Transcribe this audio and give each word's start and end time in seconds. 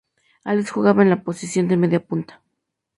Albis 0.45 0.71
jugaba 0.71 1.03
en 1.03 1.11
la 1.11 1.21
posición 1.21 1.67
de 1.67 1.77
mediapunta. 1.77 2.41